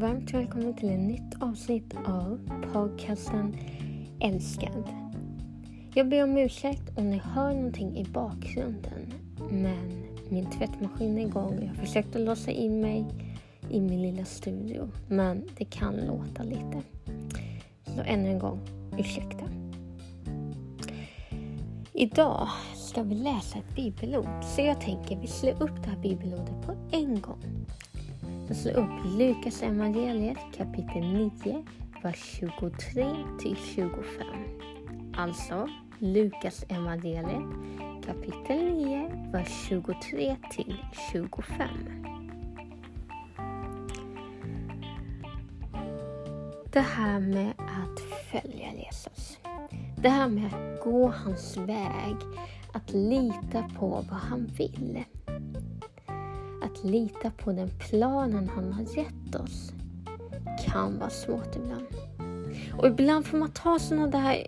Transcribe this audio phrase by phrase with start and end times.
[0.00, 3.56] varmt välkommen till ett nytt avsnitt av podcasten
[4.20, 4.84] Älskad.
[5.94, 9.12] Jag ber om ursäkt om ni hör någonting i bakgrunden,
[9.50, 11.64] men min tvättmaskin är igång.
[11.66, 13.06] Jag försökte låsa in mig
[13.70, 16.82] i min lilla studio, men det kan låta lite.
[17.84, 18.60] Så ännu en gång,
[18.98, 19.44] ursäkta.
[21.92, 26.66] Idag ska vi läsa ett bibelord, så jag tänker vi slår upp det här bibelordet
[26.66, 27.66] på en gång.
[28.50, 31.64] Jag slår upp Lukas evangeliet kapitel 9,
[32.02, 33.06] vers 23
[33.40, 34.26] till 25.
[35.16, 35.68] Alltså
[35.98, 37.42] Lukas evangeliet
[38.06, 40.76] kapitel 9, vers 23 till
[41.12, 41.68] 25.
[46.72, 49.38] Det här med att följa Jesus.
[49.96, 52.16] Det här med att gå hans väg,
[52.72, 55.04] att lita på vad han vill.
[56.80, 59.72] Att lita på den planen han har gett oss
[60.66, 61.86] kan vara svårt ibland.
[62.78, 64.46] Och ibland får man ta sådana där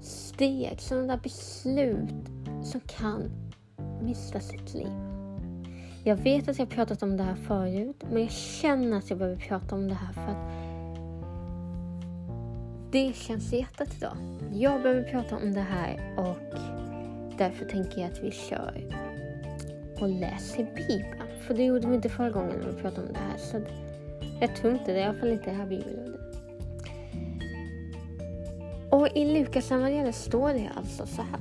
[0.00, 2.30] steg, sådana där beslut
[2.64, 3.30] som kan
[4.02, 4.88] mista sitt liv.
[6.04, 9.40] Jag vet att jag pratat om det här förut, men jag känner att jag behöver
[9.40, 10.52] prata om det här för att
[12.92, 14.16] det känns i hjärtat idag.
[14.52, 16.58] Jag behöver prata om det här och
[17.38, 18.84] därför tänker jag att vi kör
[20.00, 21.25] och läser Bibeln.
[21.40, 23.38] För det gjorde vi inte förra gången när vi pratade om det här.
[23.38, 23.60] Så
[24.40, 26.20] jag tror inte det, i alla fall inte det här bibelordet.
[28.90, 31.40] Och i Lukas evangeliet står det alltså så här.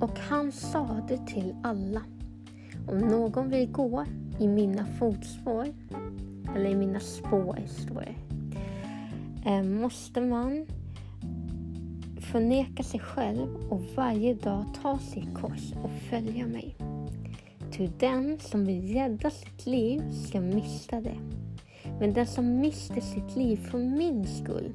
[0.00, 2.02] Och han sade till alla.
[2.88, 4.04] Om någon vill gå
[4.38, 5.66] i mina fotspår,
[6.56, 8.14] eller i mina spår står det,
[9.50, 10.66] eh, måste man
[12.32, 16.76] förneka sig själv och varje dag ta sitt kors och följa mig.
[17.76, 21.16] Ty den som vill rädda sitt liv ska mista det.
[22.00, 24.72] Men den som mister sitt liv för min skull,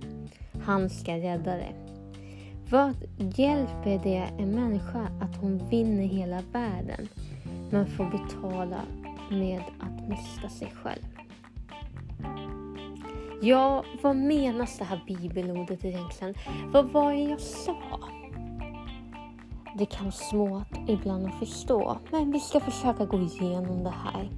[0.63, 1.73] han ska rädda det.
[2.69, 7.07] Vad hjälper det en människa att hon vinner hela världen
[7.71, 8.81] men får betala
[9.31, 11.05] med att mista sig själv?
[13.41, 16.33] Ja, vad menas det här bibelordet egentligen?
[16.71, 17.77] Vad var det jag sa?
[19.79, 24.29] Det kan vara svårt ibland att förstå, men vi ska försöka gå igenom det här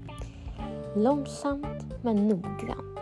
[0.96, 3.00] långsamt men noggrant.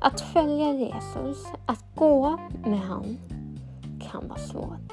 [0.00, 3.18] Att följa Jesus, att gå med han,
[4.10, 4.92] kan vara svårt.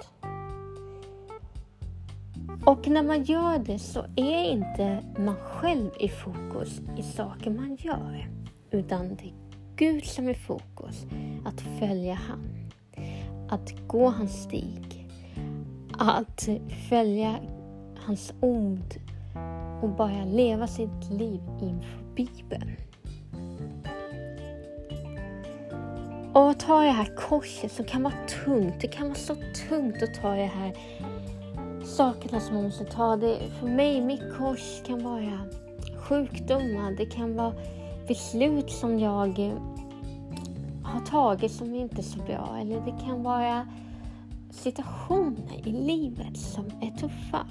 [2.66, 7.76] Och när man gör det så är inte man själv i fokus i saker man
[7.76, 8.30] gör.
[8.72, 9.34] Utan det är
[9.76, 11.06] Gud som är i fokus.
[11.46, 12.61] Att följa han.
[13.52, 15.08] Att gå hans stig.
[15.98, 16.50] Att
[16.90, 17.36] följa
[18.06, 18.96] hans ord
[19.82, 22.76] och bara leva sitt liv inför Bibeln.
[26.34, 28.14] Och att ta det här korset som kan vara
[28.46, 28.76] tungt.
[28.82, 29.36] Det kan vara så
[29.70, 30.74] tungt att ta det här
[31.86, 33.16] sakerna som man måste ta.
[33.16, 35.40] Det, för mig, mitt kors kan vara
[35.98, 36.92] sjukdomar.
[36.98, 37.54] Det kan vara
[38.08, 39.60] beslut som jag
[40.92, 42.58] har tagit som inte är så bra.
[42.62, 43.68] Eller det kan vara
[44.50, 47.48] situationer i livet som är tuffa.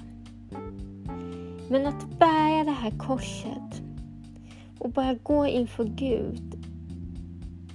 [1.69, 3.81] Men att bära det här korset
[4.79, 6.65] och bara gå inför Gud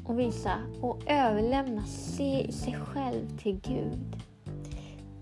[0.04, 4.22] och visa och överlämna sig, sig själv till Gud.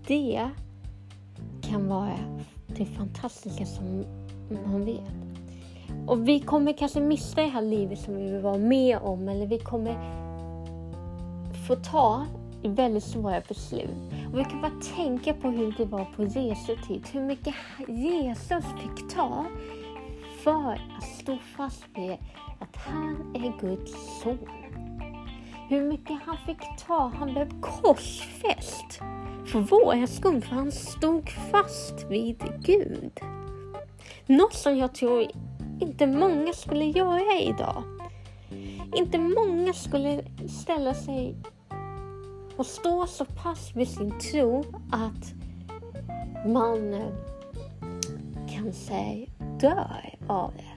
[0.07, 0.49] Det
[1.61, 2.19] kan vara
[2.67, 4.03] det fantastiska som
[4.49, 5.11] man vet.
[6.07, 9.47] Och vi kommer kanske missa det här livet som vi vill vara med om eller
[9.47, 10.24] vi kommer
[11.67, 12.25] får ta
[12.63, 13.89] väldigt svåra beslut.
[14.33, 17.07] Och vi kan bara tänka på hur det var på Jesu tid.
[17.11, 17.55] Hur mycket
[17.87, 19.45] Jesus fick ta
[20.43, 22.17] för att stå fast vid
[22.59, 24.39] att han är Guds son.
[25.69, 27.11] Hur mycket han fick ta.
[27.19, 28.99] Han blev korsfäst
[29.45, 33.19] för vår skull, för han stod fast vid Gud.
[34.25, 35.25] Något som jag tror
[35.81, 37.83] inte många skulle göra idag.
[38.95, 41.35] Inte många skulle ställa sig
[42.57, 45.33] och stå så pass vid sin tro att
[46.47, 46.95] man
[48.47, 49.27] kanske kan säga
[49.59, 50.75] dör av det.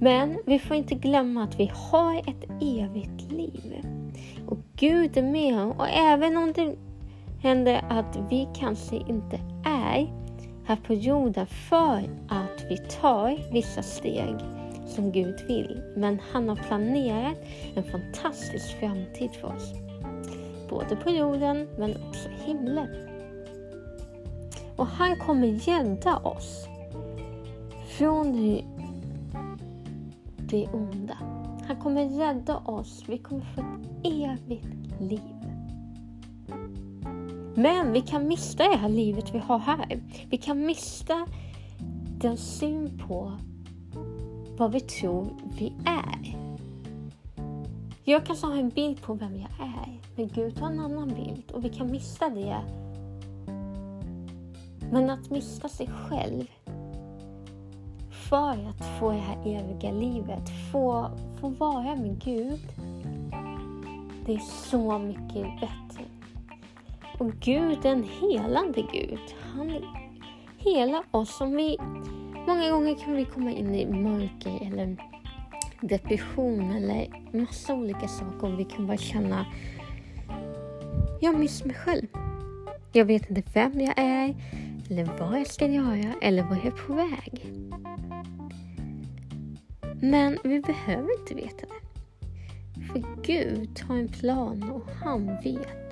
[0.00, 3.86] Men vi får inte glömma att vi har ett evigt liv.
[4.48, 6.76] Och Gud är med och även om det
[7.42, 10.12] händer att vi kanske inte är
[10.66, 11.98] här på jorden för
[12.28, 14.34] att vi tar vissa steg
[14.86, 15.82] som Gud vill.
[15.96, 17.36] Men han har planerat
[17.74, 19.72] en fantastisk framtid för oss.
[20.70, 22.88] Både på jorden men också i himlen.
[24.76, 26.66] Och han kommer gädda oss
[27.98, 28.64] från det,
[30.36, 31.16] det onda.
[31.66, 33.04] Han kommer rädda oss.
[33.06, 35.20] Vi kommer få ett evigt liv.
[37.54, 40.02] Men vi kan mista det här livet vi har här.
[40.30, 41.26] Vi kan mista
[42.18, 43.32] den syn på
[44.56, 45.26] vad vi tror
[45.58, 46.38] vi är.
[48.04, 51.50] Jag kanske har en bild på vem jag är, men Gud har en annan bild
[51.52, 52.56] och vi kan mista det.
[54.92, 56.44] Men att mista sig själv
[58.28, 61.10] för att få det här eviga livet, få,
[61.40, 62.60] få vara med Gud,
[64.26, 66.04] det är så mycket bättre.
[67.18, 69.20] Och Gud är en helande Gud.
[69.54, 69.72] Han
[70.58, 71.40] helar oss.
[71.40, 71.78] om vi,
[72.46, 74.96] många gånger kan vi komma in i mörker eller
[75.80, 79.46] depression eller massa olika saker och vi kan bara känna
[81.20, 82.06] jag missar mig själv.
[82.92, 84.34] Jag vet inte vem jag är
[84.90, 87.46] eller vad jag ska göra eller vad jag är på väg.
[90.00, 91.84] Men vi behöver inte veta det.
[92.86, 95.84] För Gud har en plan och han vet.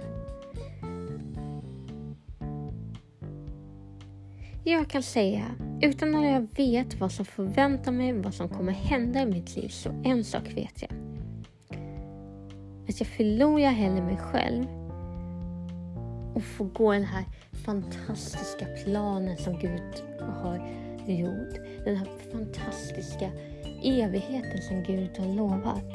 [4.64, 5.44] Jag kan säga,
[5.82, 9.68] utan att jag vet vad som förväntar mig, vad som kommer hända i mitt liv,
[9.68, 10.90] så en sak vet jag.
[12.88, 14.66] Att jag förlorar hellre mig själv
[16.34, 17.24] och får gå den här
[17.64, 20.56] fantastiska planen som Gud har
[21.06, 21.54] gjort.
[21.84, 23.30] Den här fantastiska
[23.84, 25.94] evigheten som Gud har lovat.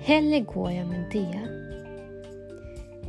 [0.00, 1.40] Hellre går jag med det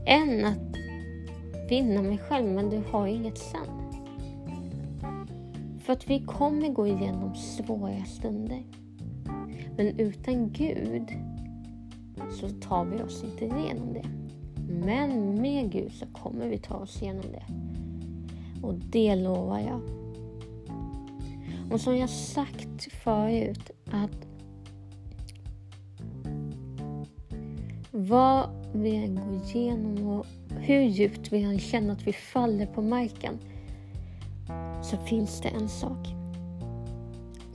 [0.05, 3.78] än att vinna mig själv, men du har inget sen.
[5.89, 8.63] För att vi kommer gå igenom svåra stunder.
[9.77, 11.09] Men utan Gud
[12.31, 14.05] så tar vi oss inte igenom det.
[14.85, 17.45] Men med Gud så kommer vi ta oss igenom det.
[18.67, 19.81] Och det lovar jag.
[21.71, 24.27] Och som jag sagt förut att
[27.91, 32.81] vad vi än går igenom och hur djupt vi än känner att vi faller på
[32.81, 33.39] marken
[34.89, 36.07] så finns det en sak.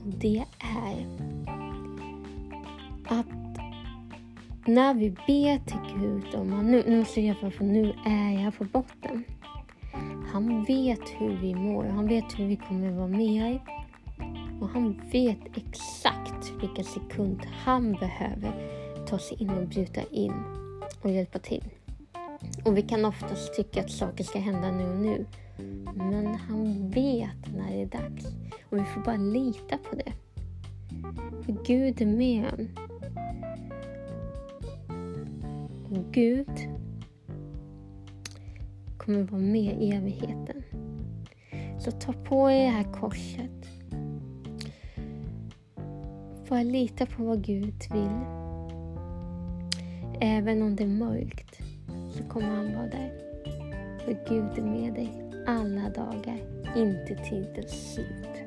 [0.05, 1.07] Och det är
[3.07, 3.25] att
[4.65, 8.57] när vi ber till Gud om att nu, nu måste jag för nu är jag
[8.57, 9.23] på botten.
[10.33, 13.59] Han vet hur vi mår, han vet hur vi kommer vara med
[14.61, 18.53] och han vet exakt vilken sekund han behöver
[19.07, 20.33] ta sig in och bjuda in
[21.01, 21.63] och hjälpa till.
[22.65, 25.25] Och vi kan oftast tycka att saker ska hända nu och nu.
[25.95, 28.25] Men han vet när det är dags.
[28.69, 30.13] Och vi får bara lita på det.
[31.45, 32.67] För Gud är med.
[35.89, 36.49] Och Gud
[38.97, 40.63] kommer vara med i evigheten.
[41.79, 43.69] Så ta på er det här korset.
[46.49, 48.19] Bara lita på vad Gud vill.
[50.21, 51.59] Även om det är mörkt
[52.11, 53.11] så kommer han vara där.
[54.05, 56.39] För Gud är med dig alla dagar,
[56.75, 58.45] inte tidens slut.